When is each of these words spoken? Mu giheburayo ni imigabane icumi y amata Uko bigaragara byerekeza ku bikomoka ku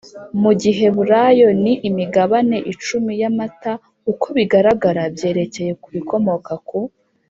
Mu 0.41 0.51
giheburayo 0.61 1.47
ni 1.63 1.73
imigabane 1.89 2.57
icumi 2.71 3.11
y 3.21 3.25
amata 3.29 3.73
Uko 4.11 4.25
bigaragara 4.37 5.01
byerekeza 5.15 5.71
ku 5.81 5.87
bikomoka 5.95 6.53
ku 6.67 6.79